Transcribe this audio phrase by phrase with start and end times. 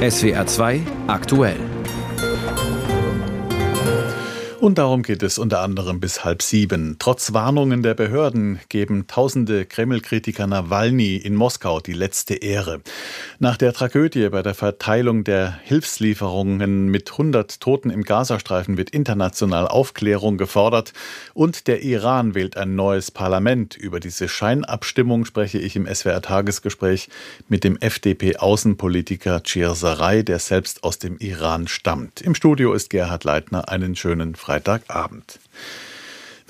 [0.00, 1.71] SWR 2 aktuell.
[4.62, 6.94] Und darum geht es unter anderem bis halb sieben.
[7.00, 12.80] Trotz Warnungen der Behörden geben tausende Kreml-Kritiker Nawalny in Moskau die letzte Ehre.
[13.40, 19.66] Nach der Tragödie bei der Verteilung der Hilfslieferungen mit 100 Toten im Gazastreifen wird international
[19.66, 20.92] Aufklärung gefordert
[21.34, 23.76] und der Iran wählt ein neues Parlament.
[23.76, 27.08] Über diese Scheinabstimmung spreche ich im SWR-Tagesgespräch
[27.48, 32.20] mit dem FDP-Außenpolitiker Chirsaray, der selbst aus dem Iran stammt.
[32.20, 33.68] Im Studio ist Gerhard Leitner.
[33.68, 34.51] Einen schönen Freitag.
[34.52, 35.38] Freitagabend.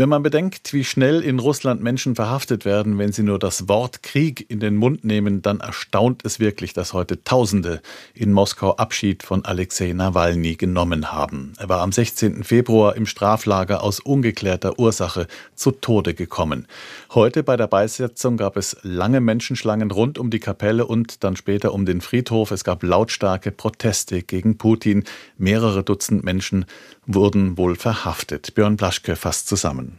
[0.02, 4.02] Wenn man bedenkt, wie schnell in Russland Menschen verhaftet werden, wenn sie nur das Wort
[4.02, 7.80] Krieg in den Mund nehmen, dann erstaunt es wirklich, dass heute Tausende
[8.12, 11.52] in Moskau Abschied von Alexei Nawalny genommen haben.
[11.56, 12.42] Er war am 16.
[12.42, 16.66] Februar im Straflager aus ungeklärter Ursache zu Tode gekommen.
[17.14, 21.73] Heute bei der Beisetzung gab es lange Menschenschlangen rund um die Kapelle und dann später
[21.73, 22.50] um den Friedhof.
[22.50, 25.05] Es gab lautstarke Proteste gegen Putin.
[25.39, 26.64] Mehrere Dutzend Menschen
[27.06, 28.56] wurden wohl verhaftet.
[28.56, 29.92] Björn Blaschke fasst zusammen.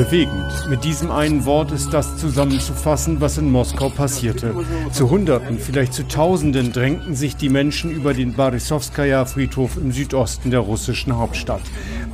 [0.00, 0.66] Bewegend.
[0.70, 4.54] Mit diesem einen Wort ist das zusammenzufassen, was in Moskau passierte.
[4.92, 10.50] Zu Hunderten, vielleicht zu Tausenden drängten sich die Menschen über den Barisowskaja Friedhof im Südosten
[10.50, 11.60] der russischen Hauptstadt.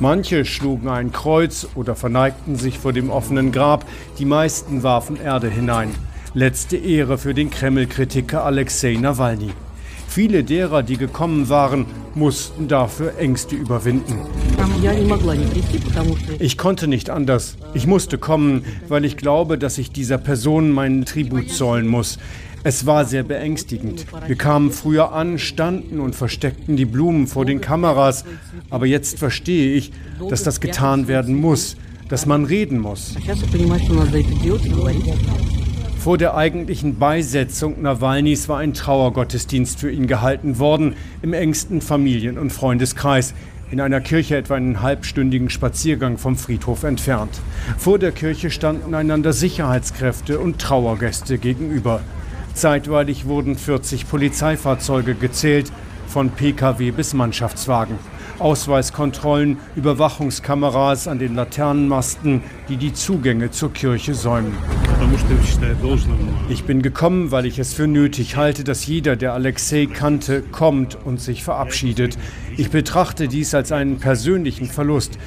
[0.01, 3.85] Manche schlugen ein Kreuz oder verneigten sich vor dem offenen Grab,
[4.19, 5.95] die meisten warfen Erde hinein.
[6.33, 9.53] Letzte Ehre für den Kreml-Kritiker Alexei Nawalny.
[10.17, 14.17] Viele derer, die gekommen waren, mussten dafür Ängste überwinden.
[16.39, 17.55] Ich konnte nicht anders.
[17.75, 22.17] Ich musste kommen, weil ich glaube, dass ich dieser Person meinen Tribut zollen muss.
[22.63, 24.07] Es war sehr beängstigend.
[24.25, 28.25] Wir kamen früher an, standen und versteckten die Blumen vor den Kameras.
[28.71, 29.91] Aber jetzt verstehe ich,
[30.31, 31.77] dass das getan werden muss,
[32.09, 33.15] dass man reden muss.
[35.99, 42.37] Vor der eigentlichen Beisetzung Nawalnys war ein Trauergottesdienst für ihn gehalten worden, im engsten Familien-
[42.37, 43.33] und Freundeskreis,
[43.71, 47.41] in einer Kirche etwa einen halbstündigen Spaziergang vom Friedhof entfernt.
[47.77, 51.99] Vor der Kirche standen einander Sicherheitskräfte und Trauergäste gegenüber.
[52.53, 55.71] Zeitweilig wurden 40 Polizeifahrzeuge gezählt,
[56.07, 57.95] von Pkw bis Mannschaftswagen.
[58.39, 64.53] Ausweiskontrollen, Überwachungskameras an den Laternenmasten, die die Zugänge zur Kirche säumen.
[66.49, 70.97] Ich bin gekommen, weil ich es für nötig halte, dass jeder, der Alexei kannte, kommt
[71.05, 72.17] und sich verabschiedet.
[72.55, 75.17] Ich betrachte dies als einen persönlichen Verlust.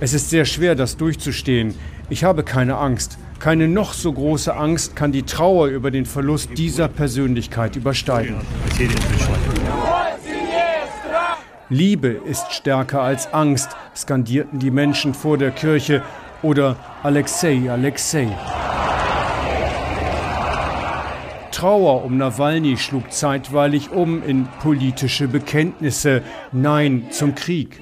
[0.00, 1.74] Es ist sehr schwer, das durchzustehen.
[2.08, 3.18] Ich habe keine Angst.
[3.38, 8.36] Keine noch so große Angst kann die Trauer über den Verlust dieser Persönlichkeit übersteigen.
[11.68, 16.02] Liebe ist stärker als Angst, skandierten die Menschen vor der Kirche
[16.42, 18.28] oder Alexei, Alexei.
[21.60, 26.22] Trauer um Nawalny schlug zeitweilig um in politische Bekenntnisse
[26.52, 27.78] Nein zum Krieg.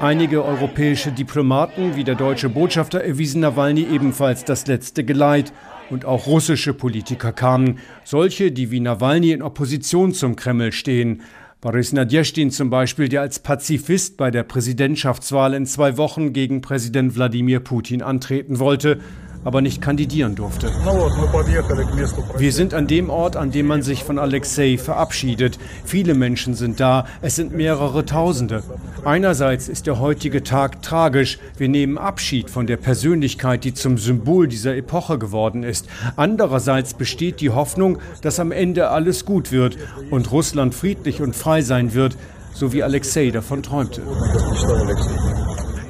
[0.00, 5.52] Einige europäische Diplomaten wie der deutsche Botschafter erwiesen Nawalny ebenfalls das letzte Geleit.
[5.88, 11.22] Und auch russische Politiker kamen, solche, die wie Nawalny in Opposition zum Kreml stehen.
[11.60, 17.14] Boris Nadjestin zum Beispiel, der als Pazifist bei der Präsidentschaftswahl in zwei Wochen gegen Präsident
[17.14, 18.98] Wladimir Putin antreten wollte,
[19.44, 20.68] aber nicht kandidieren durfte.
[22.38, 25.58] Wir sind an dem Ort, an dem man sich von Alexei verabschiedet.
[25.84, 28.62] Viele Menschen sind da, es sind mehrere Tausende.
[29.04, 31.38] Einerseits ist der heutige Tag tragisch.
[31.56, 35.86] Wir nehmen Abschied von der Persönlichkeit, die zum Symbol dieser Epoche geworden ist.
[36.16, 39.76] Andererseits besteht die Hoffnung, dass am Ende alles gut wird
[40.10, 42.16] und Russland friedlich und frei sein wird,
[42.54, 44.02] so wie Alexei davon träumte.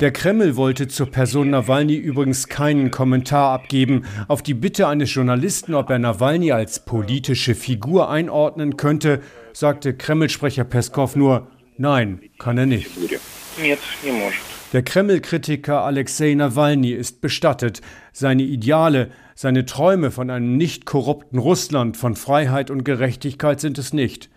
[0.00, 4.05] Der Kreml wollte zur Person Nawalny übrigens keinen Kommentar abgeben.
[4.27, 9.21] Auf die Bitte eines Journalisten, ob er Nawalny als politische Figur einordnen könnte,
[9.53, 11.47] sagte Kreml-Sprecher Peskov nur,
[11.77, 12.91] nein, kann er nicht.
[14.72, 17.81] Der Kreml-Kritiker Alexei Nawalny ist bestattet.
[18.12, 23.92] Seine Ideale, seine Träume von einem nicht korrupten Russland, von Freiheit und Gerechtigkeit sind es
[23.92, 24.28] nicht.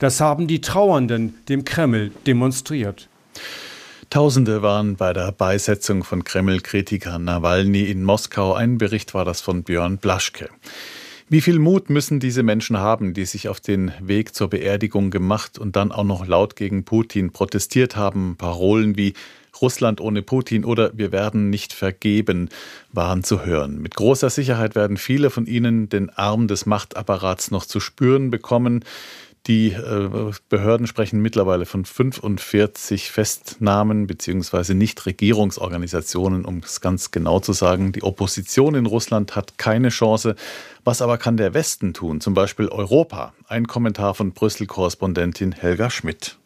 [0.00, 3.08] Das haben die Trauernden dem Kreml demonstriert.
[4.14, 8.54] Tausende waren bei der Beisetzung von Kreml-Kritiker Nawalny in Moskau.
[8.54, 10.50] Ein Bericht war das von Björn Blaschke.
[11.28, 15.58] Wie viel Mut müssen diese Menschen haben, die sich auf den Weg zur Beerdigung gemacht
[15.58, 18.36] und dann auch noch laut gegen Putin protestiert haben?
[18.38, 19.14] Parolen wie
[19.60, 22.50] Russland ohne Putin oder wir werden nicht vergeben
[22.92, 23.82] waren zu hören.
[23.82, 28.84] Mit großer Sicherheit werden viele von ihnen den Arm des Machtapparats noch zu spüren bekommen.
[29.46, 37.52] Die äh, Behörden sprechen mittlerweile von 45 Festnahmen beziehungsweise Nichtregierungsorganisationen, um es ganz genau zu
[37.52, 37.92] sagen.
[37.92, 40.34] Die Opposition in Russland hat keine Chance.
[40.84, 43.34] Was aber kann der Westen tun, zum Beispiel Europa?
[43.46, 46.38] Ein Kommentar von Brüssel-Korrespondentin Helga Schmidt.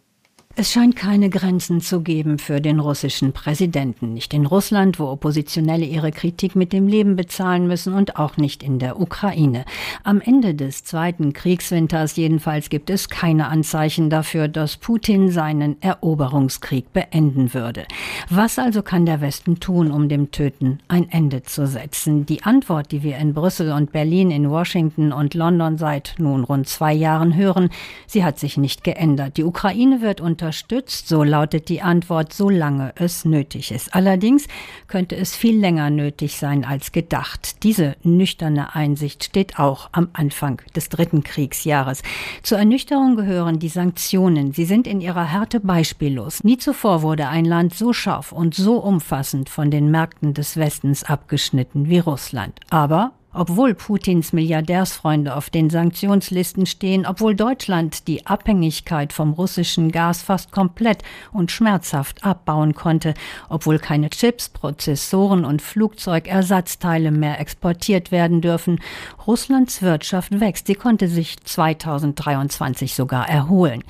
[0.60, 4.12] Es scheint keine Grenzen zu geben für den russischen Präsidenten.
[4.12, 8.64] Nicht in Russland, wo Oppositionelle ihre Kritik mit dem Leben bezahlen müssen und auch nicht
[8.64, 9.64] in der Ukraine.
[10.02, 16.92] Am Ende des zweiten Kriegswinters jedenfalls gibt es keine Anzeichen dafür, dass Putin seinen Eroberungskrieg
[16.92, 17.86] beenden würde.
[18.30, 22.26] Was also kann der Westen tun, um dem Töten ein Ende zu setzen?
[22.26, 26.68] Die Antwort, die wir in Brüssel und Berlin, in Washington und London seit nun rund
[26.68, 27.70] zwei Jahren hören,
[28.06, 29.36] sie hat sich nicht geändert.
[29.36, 33.94] Die Ukraine wird unter unterstützt, so lautet die Antwort, solange es nötig ist.
[33.94, 34.46] Allerdings
[34.86, 37.62] könnte es viel länger nötig sein als gedacht.
[37.64, 42.02] Diese nüchterne Einsicht steht auch am Anfang des dritten Kriegsjahres.
[42.42, 44.52] Zur Ernüchterung gehören die Sanktionen.
[44.52, 46.44] Sie sind in ihrer Härte beispiellos.
[46.44, 51.04] Nie zuvor wurde ein Land so scharf und so umfassend von den Märkten des Westens
[51.04, 52.60] abgeschnitten wie Russland.
[52.70, 60.22] Aber obwohl Putins Milliardärsfreunde auf den Sanktionslisten stehen, obwohl Deutschland die Abhängigkeit vom russischen Gas
[60.22, 61.02] fast komplett
[61.32, 63.14] und schmerzhaft abbauen konnte,
[63.48, 68.80] obwohl keine Chips, Prozessoren und Flugzeugersatzteile mehr exportiert werden dürfen,
[69.26, 70.66] Russlands Wirtschaft wächst.
[70.66, 73.84] Sie konnte sich 2023 sogar erholen.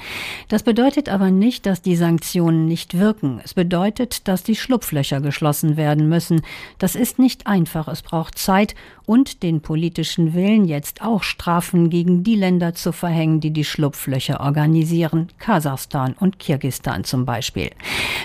[0.48, 3.40] Das bedeutet aber nicht, dass die Sanktionen nicht wirken.
[3.44, 6.42] Es bedeutet, dass die Schlupflöcher geschlossen werden müssen.
[6.78, 7.86] Das ist nicht einfach.
[7.86, 8.74] Es braucht Zeit
[9.06, 14.40] und den politischen Willen, jetzt auch Strafen gegen die Länder zu verhängen, die die Schlupflöcher
[14.40, 17.70] organisieren, Kasachstan und Kirgistan zum Beispiel.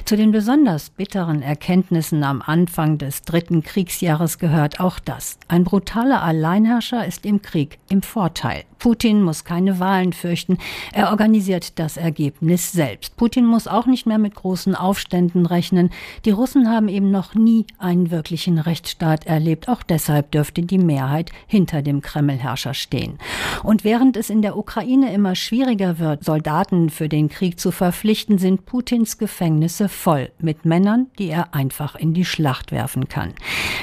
[0.06, 5.38] Zu den besonders bitteren Erkenntnissen am Anfang des dritten Kriegsjahres gehört auch das.
[5.48, 8.63] Ein brutaler Alleinherrscher ist im Krieg im Vorteil.
[8.83, 10.57] Putin muss keine Wahlen fürchten.
[10.91, 13.15] Er organisiert das Ergebnis selbst.
[13.15, 15.89] Putin muss auch nicht mehr mit großen Aufständen rechnen.
[16.25, 19.69] Die Russen haben eben noch nie einen wirklichen Rechtsstaat erlebt.
[19.69, 23.19] Auch deshalb dürfte die Mehrheit hinter dem Kremlherrscher stehen.
[23.63, 28.38] Und während es in der Ukraine immer schwieriger wird, Soldaten für den Krieg zu verpflichten,
[28.38, 33.33] sind Putins Gefängnisse voll mit Männern, die er einfach in die Schlacht werfen kann.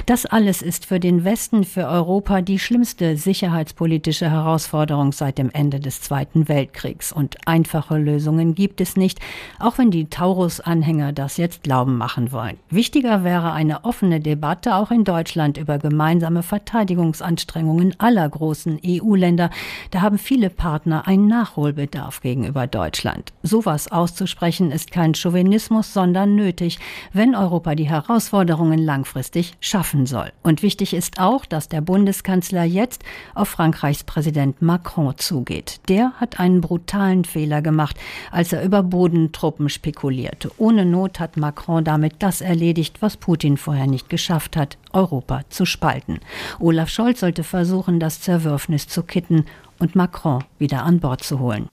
[0.05, 5.51] Das alles ist für den Westen, für Europa die schlimmste sicherheitspolitische Herausforderung Herausforderung seit dem
[5.51, 7.13] Ende des Zweiten Weltkriegs.
[7.13, 9.21] Und einfache Lösungen gibt es nicht,
[9.59, 12.59] auch wenn die Taurus-Anhänger das jetzt glauben machen wollen.
[12.71, 19.51] Wichtiger wäre eine offene Debatte auch in Deutschland über gemeinsame Verteidigungsanstrengungen aller großen EU-Länder.
[19.91, 23.33] Da haben viele Partner einen Nachholbedarf gegenüber Deutschland.
[23.43, 26.79] Sowas auszusprechen ist kein Chauvinismus, sondern nötig,
[27.13, 30.33] wenn Europa die Herausforderungen langfristig schaffen soll.
[30.43, 33.05] Und wichtig ist auch, dass der Bundeskanzler jetzt
[33.35, 35.81] auf Frankreichs Präsident Macron Macron zugeht.
[35.91, 37.97] Der hat einen brutalen Fehler gemacht,
[38.31, 40.51] als er über Bodentruppen spekulierte.
[40.57, 45.67] Ohne Not hat Macron damit das erledigt, was Putin vorher nicht geschafft hat, Europa zu
[45.67, 46.21] spalten.
[46.61, 49.45] Olaf Scholz sollte versuchen, das Zerwürfnis zu kitten
[49.79, 51.69] und Macron wieder an Bord zu holen.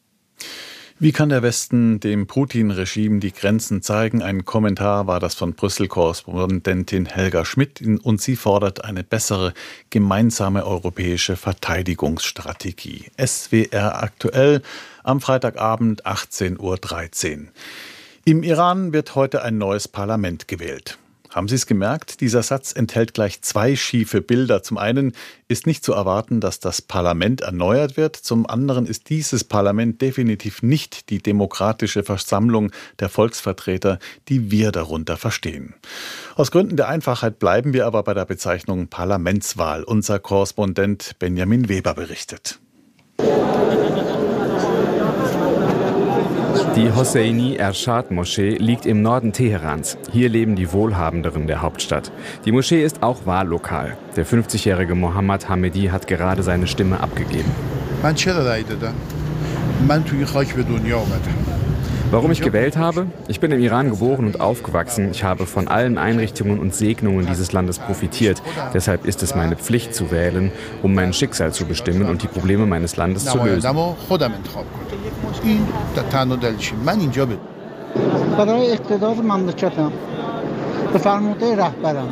[1.00, 4.24] Wie kann der Westen dem Putin-Regime die Grenzen zeigen?
[4.24, 9.54] Ein Kommentar war das von Brüssel-Korrespondentin Helga Schmidt und sie fordert eine bessere
[9.92, 13.12] gemeinsame europäische Verteidigungsstrategie.
[13.24, 14.64] SWR aktuell
[15.04, 17.48] am Freitagabend 18.13 Uhr.
[18.26, 20.98] Im Iran wird heute ein neues Parlament gewählt.
[21.30, 22.22] Haben Sie es gemerkt?
[22.22, 24.64] Dieser Satz enthält gleich zwei schiefe Bilder.
[24.64, 25.14] Zum einen
[25.48, 28.16] ist nicht zu erwarten, dass das Parlament erneuert wird.
[28.16, 35.18] Zum anderen ist dieses Parlament definitiv nicht die demokratische Versammlung der Volksvertreter, die wir darunter
[35.18, 35.76] verstehen.
[36.36, 39.84] Aus Gründen der Einfachheit bleiben wir aber bei der Bezeichnung Parlamentswahl.
[39.84, 42.60] Unser Korrespondent Benjamin Weber berichtet.
[46.78, 49.98] Die Hosseini Ershad Moschee liegt im Norden Teherans.
[50.12, 52.12] Hier leben die Wohlhabenderen der Hauptstadt.
[52.46, 53.98] Die Moschee ist auch Wahllokal.
[54.16, 57.50] Der 50-jährige Mohammad Hamedi hat gerade seine Stimme abgegeben.
[62.10, 63.08] Warum ich gewählt habe?
[63.28, 65.10] Ich bin im Iran geboren und aufgewachsen.
[65.12, 68.42] Ich habe von allen Einrichtungen und Segnungen dieses Landes profitiert.
[68.74, 70.52] Deshalb ist es meine Pflicht zu wählen,
[70.84, 73.68] um mein Schicksal zu bestimmen und die Probleme meines Landes zu lösen.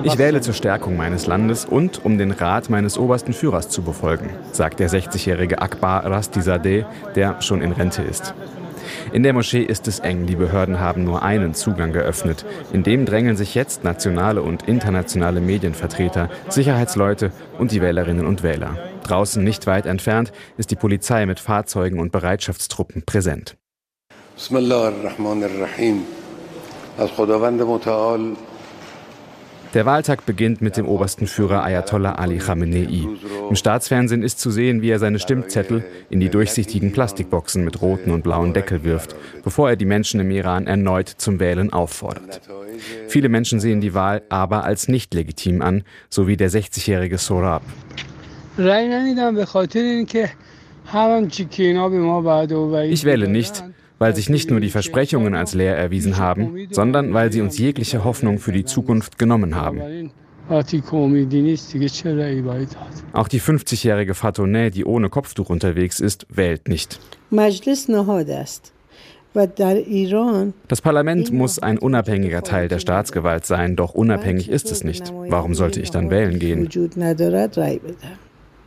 [0.04, 4.30] Ich wähle zur Stärkung meines Landes und um den Rat meines obersten Führers zu befolgen,
[4.52, 6.84] sagt der 60-jährige Akbar Rastizadeh,
[7.16, 8.34] der schon in Rente ist.
[9.12, 12.46] In der Moschee ist es eng, die Behörden haben nur einen Zugang geöffnet.
[12.74, 18.78] In dem drängeln sich jetzt nationale und internationale Medienvertreter, Sicherheitsleute und die Wählerinnen und Wähler.
[19.04, 23.58] Draußen nicht weit entfernt ist die Polizei mit Fahrzeugen und Bereitschaftstruppen präsent.
[24.36, 26.04] Bismillahirrahmanirrahim.
[29.76, 33.10] Der Wahltag beginnt mit dem obersten Führer Ayatollah Ali Khamenei.
[33.50, 38.12] Im Staatsfernsehen ist zu sehen, wie er seine Stimmzettel in die durchsichtigen Plastikboxen mit roten
[38.12, 42.40] und blauen Deckel wirft, bevor er die Menschen im Iran erneut zum Wählen auffordert.
[43.10, 47.62] Viele Menschen sehen die Wahl aber als nicht legitim an, so wie der 60-jährige Sorab.
[52.94, 53.62] Ich wähle nicht,
[54.00, 58.04] weil sich nicht nur die Versprechungen als leer erwiesen haben, sondern weil sie uns jegliche
[58.04, 60.12] Hoffnung für die Zukunft genommen haben.
[63.14, 67.00] Auch die 50-jährige Fatone, die ohne Kopftuch unterwegs ist, wählt nicht.
[70.70, 75.12] Das Parlament muss ein unabhängiger Teil der Staatsgewalt sein, doch unabhängig ist es nicht.
[75.28, 76.70] Warum sollte ich dann wählen gehen?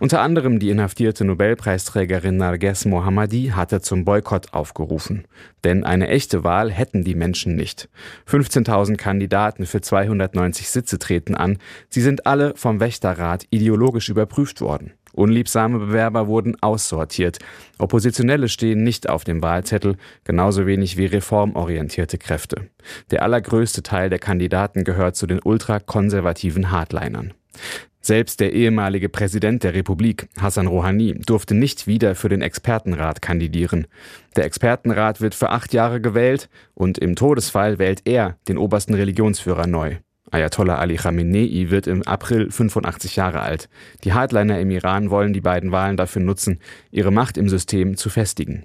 [0.00, 5.24] Unter anderem die inhaftierte Nobelpreisträgerin Narges Mohammadi hatte zum Boykott aufgerufen.
[5.64, 7.88] Denn eine echte Wahl hätten die Menschen nicht.
[8.30, 11.58] 15.000 Kandidaten für 290 Sitze treten an.
[11.88, 14.92] Sie sind alle vom Wächterrat ideologisch überprüft worden.
[15.14, 17.40] Unliebsame Bewerber wurden aussortiert.
[17.78, 22.68] Oppositionelle stehen nicht auf dem Wahlzettel, genauso wenig wie reformorientierte Kräfte.
[23.10, 27.34] Der allergrößte Teil der Kandidaten gehört zu den ultrakonservativen Hardlinern.
[28.00, 33.86] Selbst der ehemalige Präsident der Republik, Hassan Rouhani, durfte nicht wieder für den Expertenrat kandidieren.
[34.36, 39.66] Der Expertenrat wird für acht Jahre gewählt und im Todesfall wählt er den obersten Religionsführer
[39.66, 39.96] neu.
[40.30, 43.68] Ayatollah Ali Khamenei wird im April 85 Jahre alt.
[44.04, 48.10] Die Hardliner im Iran wollen die beiden Wahlen dafür nutzen, ihre Macht im System zu
[48.10, 48.64] festigen.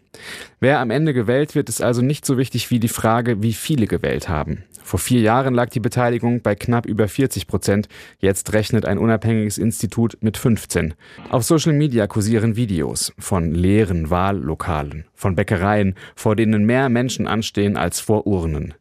[0.60, 3.88] Wer am Ende gewählt wird, ist also nicht so wichtig wie die Frage, wie viele
[3.88, 4.64] gewählt haben.
[4.84, 7.88] Vor vier Jahren lag die Beteiligung bei knapp über 40 Prozent.
[8.20, 10.94] Jetzt rechnet ein unabhängiges Institut mit 15.
[11.30, 17.78] Auf Social Media kursieren Videos von leeren Wahllokalen, von Bäckereien, vor denen mehr Menschen anstehen
[17.78, 18.74] als vor Urnen.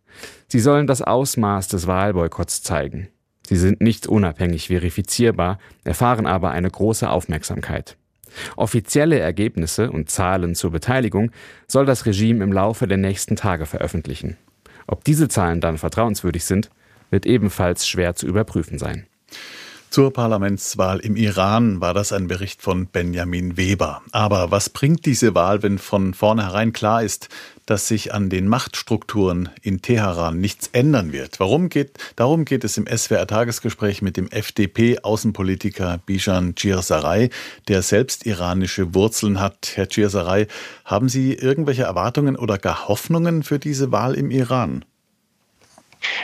[0.52, 3.08] Sie sollen das Ausmaß des Wahlboykotts zeigen.
[3.46, 7.96] Sie sind nicht unabhängig verifizierbar, erfahren aber eine große Aufmerksamkeit.
[8.56, 11.30] Offizielle Ergebnisse und Zahlen zur Beteiligung
[11.66, 14.36] soll das Regime im Laufe der nächsten Tage veröffentlichen.
[14.86, 16.68] Ob diese Zahlen dann vertrauenswürdig sind,
[17.08, 19.06] wird ebenfalls schwer zu überprüfen sein.
[19.92, 24.00] Zur Parlamentswahl im Iran war das ein Bericht von Benjamin Weber.
[24.10, 27.28] Aber was bringt diese Wahl, wenn von vornherein klar ist,
[27.66, 31.40] dass sich an den Machtstrukturen in Teheran nichts ändern wird.
[31.40, 37.28] Warum geht, darum geht es im SWR-Tagesgespräch mit dem FDP-Außenpolitiker Bijan Chirsaray,
[37.68, 39.72] der selbst iranische Wurzeln hat.
[39.74, 40.46] Herr Chirsaray,
[40.86, 44.86] haben Sie irgendwelche Erwartungen oder gar Hoffnungen für diese Wahl im Iran?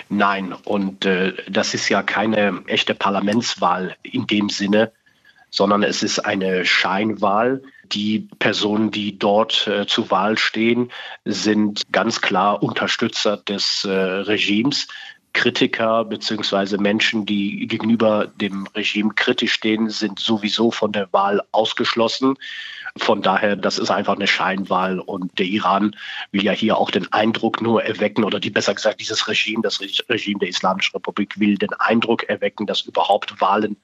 [0.08, 4.92] Nein, und äh, das ist ja keine echte Parlamentswahl in dem Sinne,
[5.50, 7.62] sondern es ist eine Scheinwahl.
[7.92, 10.90] Die Personen, die dort äh, zur Wahl stehen,
[11.24, 14.88] sind ganz klar Unterstützer des äh, Regimes.
[15.34, 22.34] Kritiker beziehungsweise Menschen, die gegenüber dem Regime kritisch stehen, sind sowieso von der Wahl ausgeschlossen.
[22.98, 25.96] Von daher, das ist einfach eine Scheinwahl und der Iran
[26.32, 29.80] will ja hier auch den Eindruck nur erwecken oder die besser gesagt dieses Regime, das
[29.80, 33.76] Regime der Islamischen Republik will den Eindruck erwecken, dass überhaupt Wahlen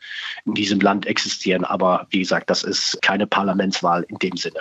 [0.44, 1.64] in diesem Land existieren.
[1.64, 4.60] Aber wie gesagt, das ist keine Parlamentswahl in dem Sinne.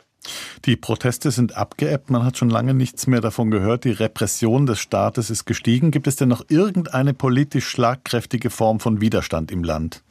[0.65, 3.83] Die Proteste sind abgeebbt, man hat schon lange nichts mehr davon gehört.
[3.83, 5.91] Die Repression des Staates ist gestiegen.
[5.91, 10.01] Gibt es denn noch irgendeine politisch schlagkräftige Form von Widerstand im Land?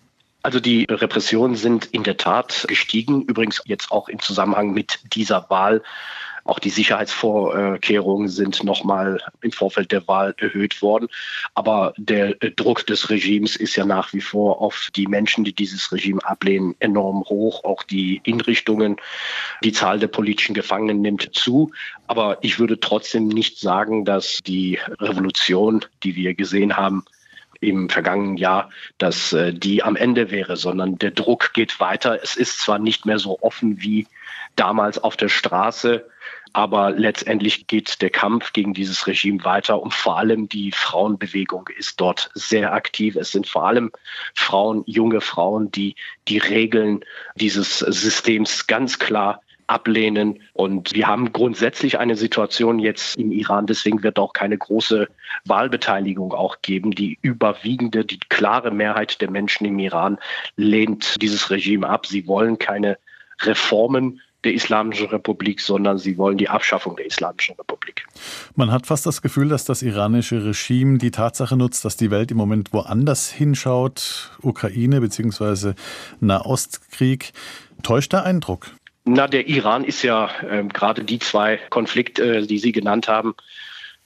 [0.43, 5.49] Also die Repressionen sind in der Tat gestiegen, übrigens jetzt auch im Zusammenhang mit dieser
[5.51, 5.83] Wahl.
[6.45, 11.07] Auch die Sicherheitsvorkehrungen sind nochmal im Vorfeld der Wahl erhöht worden.
[11.55, 15.93] Aber der Druck des Regimes ist ja nach wie vor auf die Menschen, die dieses
[15.93, 17.63] Regime ablehnen, enorm hoch.
[17.63, 18.97] Auch die Hinrichtungen,
[19.63, 21.71] die Zahl der politischen Gefangenen nimmt zu.
[22.09, 27.05] Aber ich würde trotzdem nicht sagen, dass die Revolution, die wir gesehen haben,
[27.63, 32.19] im vergangenen Jahr, dass äh, die am Ende wäre, sondern der Druck geht weiter.
[32.23, 34.07] Es ist zwar nicht mehr so offen wie
[34.57, 36.05] damals auf der Straße,
[36.53, 42.01] aber letztendlich geht der Kampf gegen dieses Regime weiter und vor allem die Frauenbewegung ist
[42.01, 43.17] dort sehr aktiv.
[43.17, 43.91] Es sind vor allem
[44.35, 45.95] Frauen, junge Frauen, die
[46.29, 47.05] die Regeln
[47.37, 50.41] dieses Systems ganz klar ablehnen.
[50.53, 55.09] Und wir haben grundsätzlich eine Situation jetzt im Iran, deswegen wird auch keine große
[55.45, 56.93] Wahlbeteiligung auch geben.
[56.93, 60.19] Die überwiegende, die klare Mehrheit der Menschen im Iran
[60.57, 62.07] lehnt dieses Regime ab.
[62.07, 62.99] Sie wollen keine
[63.41, 68.05] Reformen der Islamischen Republik, sondern sie wollen die Abschaffung der Islamischen Republik.
[68.57, 72.31] Man hat fast das Gefühl, dass das iranische Regime die Tatsache nutzt, dass die Welt
[72.31, 75.75] im Moment woanders hinschaut, Ukraine bzw.
[76.21, 77.33] Nahostkrieg.
[77.83, 78.67] Täuscht der Eindruck?
[79.05, 83.35] Na, der Iran ist ja äh, gerade die zwei Konflikte, äh, die Sie genannt haben,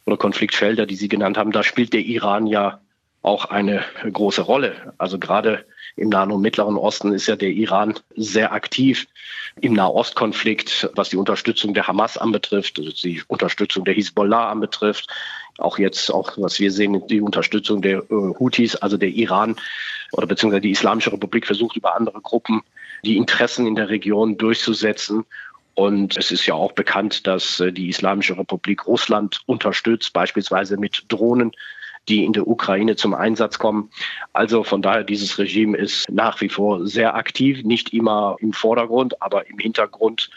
[0.06, 2.80] oder Konfliktfelder, die Sie genannt haben, da spielt der Iran ja
[3.22, 4.94] auch eine große Rolle.
[4.98, 9.06] Also gerade im Nahen und Mittleren Osten ist ja der Iran sehr aktiv
[9.60, 15.08] im Nahostkonflikt, was die Unterstützung der Hamas anbetrifft, also die Unterstützung der Hisbollah anbetrifft,
[15.58, 19.56] auch jetzt, auch was wir sehen, die Unterstützung der äh, Houthis, also der Iran
[20.12, 22.62] oder beziehungsweise die Islamische Republik versucht über andere Gruppen
[23.04, 25.24] die Interessen in der Region durchzusetzen.
[25.74, 31.04] Und es ist ja auch bekannt, dass äh, die Islamische Republik Russland unterstützt, beispielsweise mit
[31.08, 31.52] Drohnen,
[32.08, 33.90] die in der Ukraine zum Einsatz kommen.
[34.32, 39.20] Also von daher, dieses Regime ist nach wie vor sehr aktiv, nicht immer im Vordergrund,
[39.20, 40.30] aber im Hintergrund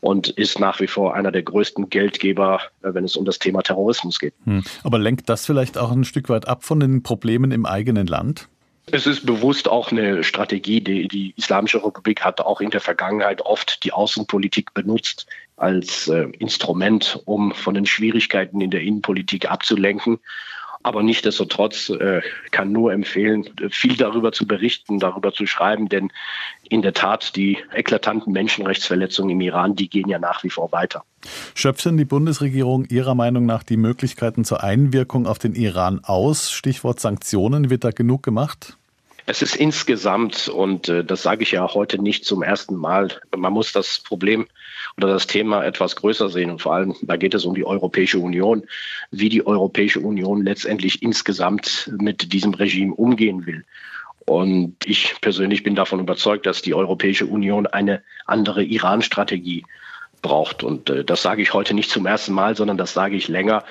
[0.00, 3.62] und ist nach wie vor einer der größten Geldgeber, äh, wenn es um das Thema
[3.62, 4.34] Terrorismus geht.
[4.44, 4.62] Hm.
[4.82, 8.48] Aber lenkt das vielleicht auch ein Stück weit ab von den Problemen im eigenen Land?
[8.90, 13.40] Es ist bewusst auch eine Strategie, die die Islamische Republik hat auch in der Vergangenheit
[13.40, 15.26] oft die Außenpolitik benutzt
[15.56, 20.18] als äh, Instrument, um von den Schwierigkeiten in der Innenpolitik abzulenken.
[20.84, 26.12] Aber nichtdestotrotz äh, kann nur empfehlen, viel darüber zu berichten, darüber zu schreiben, denn
[26.68, 31.02] in der Tat die eklatanten Menschenrechtsverletzungen im Iran, die gehen ja nach wie vor weiter.
[31.54, 36.52] Schöpft denn die Bundesregierung Ihrer Meinung nach die Möglichkeiten zur Einwirkung auf den Iran aus?
[36.52, 38.76] Stichwort Sanktionen, wird da genug gemacht?
[39.26, 43.52] Es ist insgesamt, und äh, das sage ich ja heute nicht zum ersten Mal, man
[43.52, 44.46] muss das Problem
[44.98, 46.50] oder das Thema etwas größer sehen.
[46.50, 48.64] Und vor allem, da geht es um die Europäische Union,
[49.10, 53.64] wie die Europäische Union letztendlich insgesamt mit diesem Regime umgehen will.
[54.26, 59.64] Und ich persönlich bin davon überzeugt, dass die Europäische Union eine andere Iran-Strategie
[60.20, 60.62] braucht.
[60.62, 63.64] Und äh, das sage ich heute nicht zum ersten Mal, sondern das sage ich länger.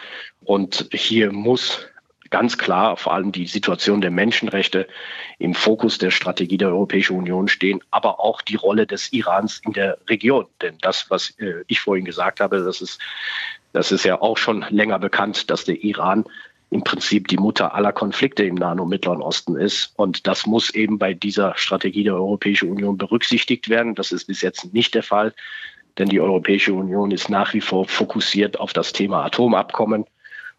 [0.44, 1.86] Und hier muss
[2.34, 4.88] ganz klar vor allem die Situation der Menschenrechte
[5.38, 9.74] im Fokus der Strategie der Europäischen Union stehen, aber auch die Rolle des Irans in
[9.74, 10.48] der Region.
[10.64, 13.00] Denn das, was äh, ich vorhin gesagt habe, das ist,
[13.72, 16.26] das ist ja auch schon länger bekannt, dass der Iran
[16.72, 19.94] im Prinzip die Mutter aller Konflikte im Nahen und Mittleren Osten ist.
[19.96, 23.94] Und das muss eben bei dieser Strategie der Europäischen Union berücksichtigt werden.
[23.94, 25.36] Das ist bis jetzt nicht der Fall,
[26.00, 30.06] denn die Europäische Union ist nach wie vor fokussiert auf das Thema Atomabkommen.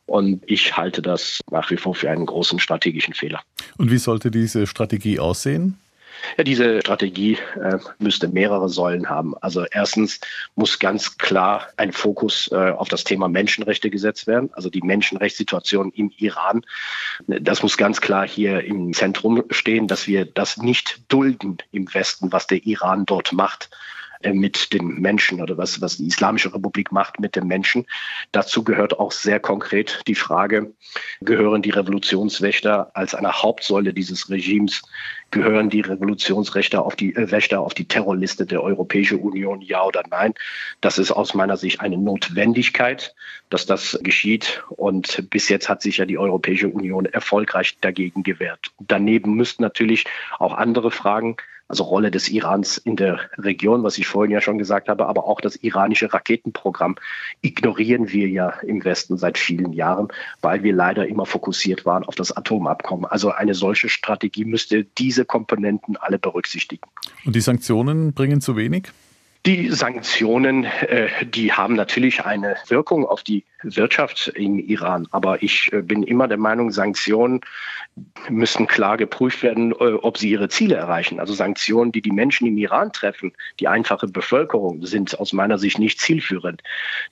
[0.06, 3.40] Und ich halte das nach wie vor für einen großen strategischen Fehler.
[3.78, 5.78] Und wie sollte diese Strategie aussehen?
[6.36, 9.34] Ja, diese Strategie äh, müsste mehrere Säulen haben.
[9.38, 10.20] Also erstens
[10.54, 15.90] muss ganz klar ein Fokus äh, auf das Thema Menschenrechte gesetzt werden, also die Menschenrechtssituation
[15.92, 16.62] im Iran.
[17.26, 22.32] Das muss ganz klar hier im Zentrum stehen, dass wir das nicht dulden im Westen,
[22.32, 23.70] was der Iran dort macht.
[24.24, 27.86] Äh, mit den Menschen oder was, was die Islamische Republik macht mit den Menschen.
[28.32, 30.72] Dazu gehört auch sehr konkret die Frage,
[31.20, 34.82] gehören die Revolutionswächter als eine Hauptsäule dieses Regimes,
[35.30, 40.02] gehören die Revolutionsrechte auf die äh, Wächter auf die Terrorliste der Europäischen Union, ja oder
[40.10, 40.32] nein?
[40.80, 43.14] Das ist aus meiner Sicht eine Notwendigkeit,
[43.50, 44.64] dass das geschieht.
[44.70, 48.72] Und bis jetzt hat sich ja die Europäische Union erfolgreich dagegen gewehrt.
[48.78, 50.06] Daneben müssten natürlich
[50.38, 51.36] auch andere Fragen
[51.74, 55.24] also Rolle des Irans in der Region, was ich vorhin ja schon gesagt habe, aber
[55.24, 56.94] auch das iranische Raketenprogramm
[57.42, 60.06] ignorieren wir ja im Westen seit vielen Jahren,
[60.40, 63.06] weil wir leider immer fokussiert waren auf das Atomabkommen.
[63.06, 66.84] Also eine solche Strategie müsste diese Komponenten alle berücksichtigen.
[67.24, 68.92] Und die Sanktionen bringen zu wenig?
[69.46, 75.06] Die Sanktionen, äh, die haben natürlich eine Wirkung auf die Wirtschaft im Iran.
[75.10, 77.42] Aber ich äh, bin immer der Meinung, Sanktionen
[78.30, 81.20] müssen klar geprüft werden, äh, ob sie ihre Ziele erreichen.
[81.20, 85.78] Also Sanktionen, die die Menschen im Iran treffen, die einfache Bevölkerung, sind aus meiner Sicht
[85.78, 86.62] nicht zielführend.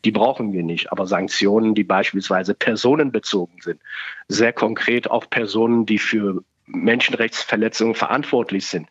[0.07, 0.91] Die brauchen wir nicht.
[0.91, 3.83] Aber Sanktionen, die beispielsweise personenbezogen sind,
[4.29, 8.89] sehr konkret auch Personen, die für Menschenrechtsverletzungen verantwortlich sind.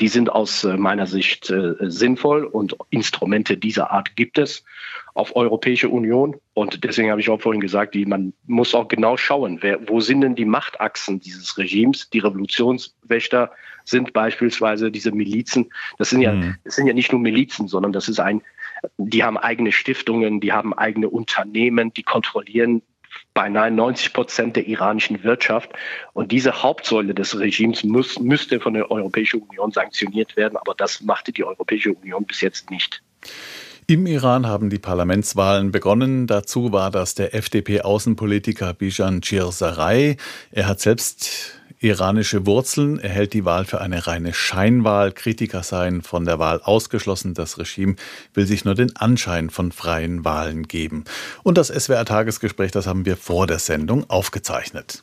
[0.00, 4.64] Die sind aus äh, meiner Sicht äh, sinnvoll und Instrumente dieser Art gibt es
[5.14, 6.36] auf Europäische Union.
[6.54, 10.00] Und deswegen habe ich auch vorhin gesagt, die, man muss auch genau schauen, wer, wo
[10.00, 12.10] sind denn die Machtachsen dieses Regimes?
[12.10, 13.52] Die Revolutionswächter
[13.84, 15.70] sind beispielsweise diese Milizen.
[15.98, 16.56] Das sind ja, mhm.
[16.64, 18.42] das sind ja nicht nur Milizen, sondern das ist ein,
[18.98, 22.82] die haben eigene Stiftungen, die haben eigene Unternehmen, die kontrollieren
[23.34, 25.70] beinahe 90 Prozent der iranischen Wirtschaft.
[26.12, 31.00] Und diese Hauptsäule des Regimes muss, müsste von der Europäischen Union sanktioniert werden, aber das
[31.00, 33.02] machte die Europäische Union bis jetzt nicht.
[33.86, 36.26] Im Iran haben die Parlamentswahlen begonnen.
[36.26, 40.16] Dazu war das der FDP-Außenpolitiker Bijan Chirsaray.
[40.50, 42.98] Er hat selbst iranische Wurzeln.
[42.98, 45.12] Er hält die Wahl für eine reine Scheinwahl.
[45.12, 47.34] Kritiker seien von der Wahl ausgeschlossen.
[47.34, 47.96] Das Regime
[48.32, 51.04] will sich nur den Anschein von freien Wahlen geben.
[51.42, 55.02] Und das SWR-Tagesgespräch, das haben wir vor der Sendung aufgezeichnet.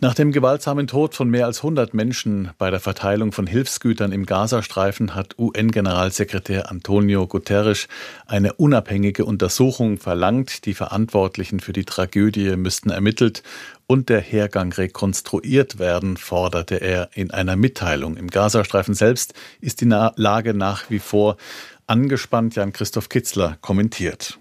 [0.00, 4.26] Nach dem gewaltsamen Tod von mehr als 100 Menschen bei der Verteilung von Hilfsgütern im
[4.26, 7.88] Gazastreifen hat UN-Generalsekretär Antonio Guterres
[8.24, 10.66] eine unabhängige Untersuchung verlangt.
[10.66, 13.42] Die Verantwortlichen für die Tragödie müssten ermittelt
[13.88, 18.16] und der Hergang rekonstruiert werden, forderte er in einer Mitteilung.
[18.16, 21.36] Im Gazastreifen selbst ist die Lage nach wie vor
[21.86, 22.54] angespannt.
[22.54, 24.38] Jan-Christoph Kitzler kommentiert.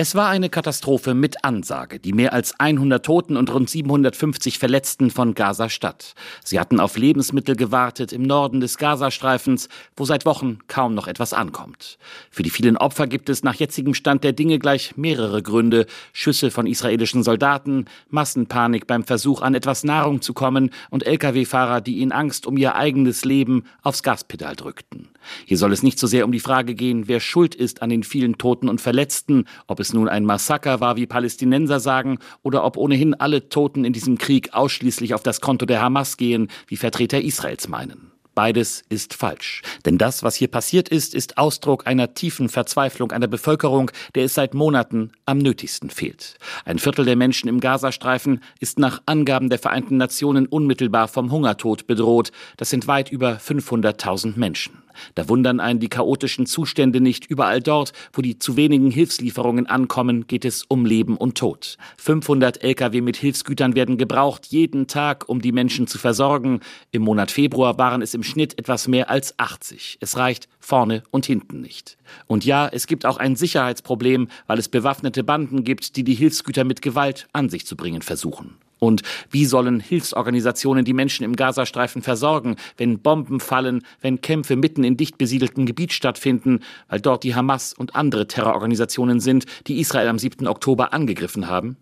[0.00, 5.10] Es war eine Katastrophe mit Ansage, die mehr als 100 Toten und rund 750 Verletzten
[5.10, 6.14] von Gaza-Stadt.
[6.44, 11.32] Sie hatten auf Lebensmittel gewartet im Norden des Gazastreifens, wo seit Wochen kaum noch etwas
[11.32, 11.98] ankommt.
[12.30, 15.86] Für die vielen Opfer gibt es nach jetzigem Stand der Dinge gleich mehrere Gründe.
[16.12, 22.02] Schüsse von israelischen Soldaten, Massenpanik beim Versuch an etwas Nahrung zu kommen und Lkw-Fahrer, die
[22.02, 25.08] in Angst um ihr eigenes Leben aufs Gaspedal drückten.
[25.44, 28.04] Hier soll es nicht so sehr um die Frage gehen, wer schuld ist an den
[28.04, 32.76] vielen Toten und Verletzten, ob es nun ein Massaker war, wie Palästinenser sagen, oder ob
[32.76, 37.20] ohnehin alle Toten in diesem Krieg ausschließlich auf das Konto der Hamas gehen, wie Vertreter
[37.20, 38.07] Israels meinen.
[38.38, 39.62] Beides ist falsch.
[39.84, 44.34] Denn das, was hier passiert ist, ist Ausdruck einer tiefen Verzweiflung einer Bevölkerung, der es
[44.34, 46.36] seit Monaten am nötigsten fehlt.
[46.64, 51.88] Ein Viertel der Menschen im Gazastreifen ist nach Angaben der Vereinten Nationen unmittelbar vom Hungertod
[51.88, 52.30] bedroht.
[52.56, 54.84] Das sind weit über 500.000 Menschen.
[55.14, 57.26] Da wundern einen die chaotischen Zustände nicht.
[57.26, 61.76] Überall dort, wo die zu wenigen Hilfslieferungen ankommen, geht es um Leben und Tod.
[61.98, 66.60] 500 Lkw mit Hilfsgütern werden gebraucht, jeden Tag, um die Menschen zu versorgen.
[66.90, 69.98] Im Monat Februar waren es im Schnitt etwas mehr als 80.
[70.00, 71.96] Es reicht vorne und hinten nicht.
[72.26, 76.64] Und ja, es gibt auch ein Sicherheitsproblem, weil es bewaffnete Banden gibt, die die Hilfsgüter
[76.64, 78.58] mit Gewalt an sich zu bringen versuchen.
[78.78, 84.84] Und wie sollen Hilfsorganisationen die Menschen im Gazastreifen versorgen, wenn Bomben fallen, wenn Kämpfe mitten
[84.84, 90.08] in dicht besiedeltem Gebiet stattfinden, weil dort die Hamas und andere Terrororganisationen sind, die Israel
[90.08, 90.46] am 7.
[90.46, 91.76] Oktober angegriffen haben?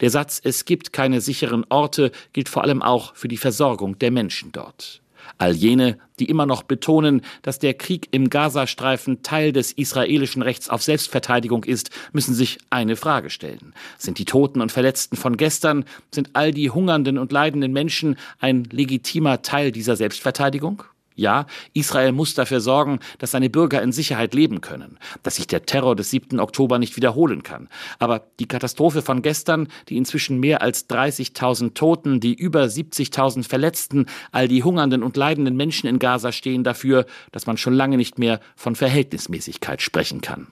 [0.00, 4.10] Der Satz, es gibt keine sicheren Orte, gilt vor allem auch für die Versorgung der
[4.10, 5.02] Menschen dort.
[5.38, 10.68] All jene, die immer noch betonen, dass der Krieg im Gazastreifen Teil des israelischen Rechts
[10.68, 13.74] auf Selbstverteidigung ist, müssen sich eine Frage stellen.
[13.98, 18.64] Sind die Toten und Verletzten von gestern, sind all die hungernden und leidenden Menschen ein
[18.64, 20.82] legitimer Teil dieser Selbstverteidigung?
[21.16, 25.64] Ja, Israel muss dafür sorgen, dass seine Bürger in Sicherheit leben können, dass sich der
[25.64, 26.38] Terror des 7.
[26.38, 27.68] Oktober nicht wiederholen kann.
[27.98, 34.06] Aber die Katastrophe von gestern, die inzwischen mehr als 30.000 Toten, die über 70.000 Verletzten,
[34.30, 38.18] all die hungernden und leidenden Menschen in Gaza stehen dafür, dass man schon lange nicht
[38.18, 40.48] mehr von Verhältnismäßigkeit sprechen kann.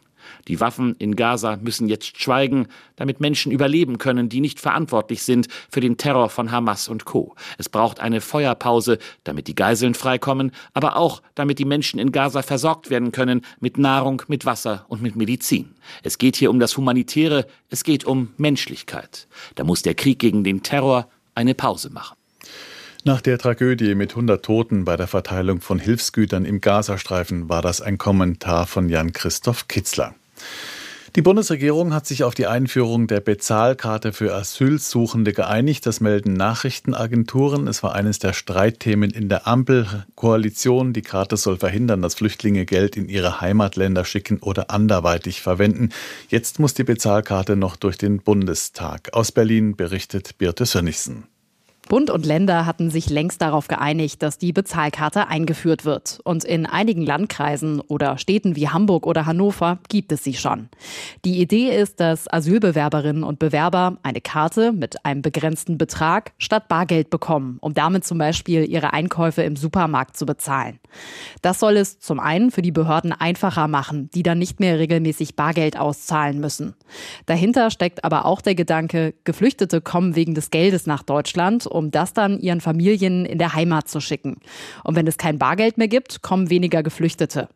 [0.48, 5.48] Die Waffen in Gaza müssen jetzt schweigen, damit Menschen überleben können, die nicht verantwortlich sind
[5.70, 7.34] für den Terror von Hamas und Co.
[7.58, 12.42] Es braucht eine Feuerpause, damit die Geiseln freikommen, aber auch damit die Menschen in Gaza
[12.42, 15.74] versorgt werden können mit Nahrung, mit Wasser und mit Medizin.
[16.02, 19.28] Es geht hier um das Humanitäre, es geht um Menschlichkeit.
[19.54, 22.16] Da muss der Krieg gegen den Terror eine Pause machen.
[23.06, 27.82] Nach der Tragödie mit 100 Toten bei der Verteilung von Hilfsgütern im Gazastreifen war das
[27.82, 30.14] ein Kommentar von Jan-Christoph Kitzler.
[31.14, 35.84] Die Bundesregierung hat sich auf die Einführung der Bezahlkarte für Asylsuchende geeinigt.
[35.84, 37.68] Das melden Nachrichtenagenturen.
[37.68, 40.94] Es war eines der Streitthemen in der Ampelkoalition.
[40.94, 45.90] Die Karte soll verhindern, dass Flüchtlinge Geld in ihre Heimatländer schicken oder anderweitig verwenden.
[46.30, 49.10] Jetzt muss die Bezahlkarte noch durch den Bundestag.
[49.12, 51.28] Aus Berlin berichtet Birte Sönnigsen.
[51.88, 56.20] Bund und Länder hatten sich längst darauf geeinigt, dass die Bezahlkarte eingeführt wird.
[56.24, 60.70] Und in einigen Landkreisen oder Städten wie Hamburg oder Hannover gibt es sie schon.
[61.26, 67.10] Die Idee ist, dass Asylbewerberinnen und Bewerber eine Karte mit einem begrenzten Betrag statt Bargeld
[67.10, 70.80] bekommen, um damit zum Beispiel ihre Einkäufe im Supermarkt zu bezahlen.
[71.42, 75.36] Das soll es zum einen für die Behörden einfacher machen, die dann nicht mehr regelmäßig
[75.36, 76.74] Bargeld auszahlen müssen.
[77.26, 82.12] Dahinter steckt aber auch der Gedanke, Geflüchtete kommen wegen des Geldes nach Deutschland um das
[82.12, 84.38] dann ihren Familien in der Heimat zu schicken.
[84.82, 87.48] Und wenn es kein Bargeld mehr gibt, kommen weniger Geflüchtete.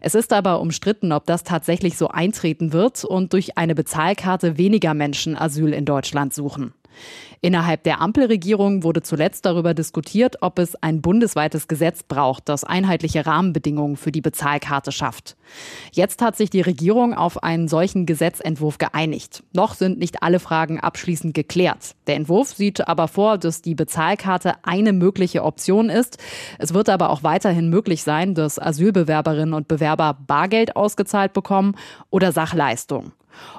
[0.00, 4.94] Es ist aber umstritten, ob das tatsächlich so eintreten wird und durch eine Bezahlkarte weniger
[4.94, 6.72] Menschen Asyl in Deutschland suchen.
[7.44, 13.26] Innerhalb der Ampelregierung wurde zuletzt darüber diskutiert, ob es ein bundesweites Gesetz braucht, das einheitliche
[13.26, 15.36] Rahmenbedingungen für die Bezahlkarte schafft.
[15.90, 19.42] Jetzt hat sich die Regierung auf einen solchen Gesetzentwurf geeinigt.
[19.52, 21.96] Noch sind nicht alle Fragen abschließend geklärt.
[22.06, 26.18] Der Entwurf sieht aber vor, dass die Bezahlkarte eine mögliche Option ist.
[26.58, 31.74] Es wird aber auch weiterhin möglich sein, dass Asylbewerberinnen und Bewerber Bargeld ausgezahlt bekommen
[32.10, 33.12] oder Sachleistungen.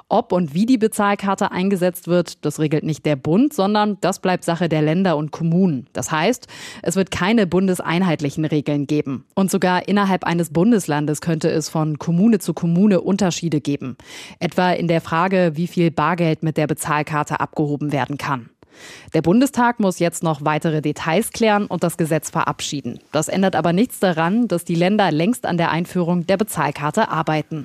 [0.08, 4.44] Ob und wie die Bezahlkarte eingesetzt wird, das regelt nicht der Bund, sondern das bleibt
[4.44, 5.86] Sache der Länder und Kommunen.
[5.92, 6.46] Das heißt,
[6.82, 9.24] es wird keine bundeseinheitlichen Regeln geben.
[9.34, 13.96] Und sogar innerhalb eines Bundeslandes könnte es von Kommune zu Kommune Unterschiede geben.
[14.38, 18.50] Etwa in der Frage, wie viel Bargeld mit der Bezahlkarte abgehoben werden kann.
[19.12, 22.98] Der Bundestag muss jetzt noch weitere Details klären und das Gesetz verabschieden.
[23.12, 27.62] Das ändert aber nichts daran, dass die Länder längst an der Einführung der Bezahlkarte arbeiten.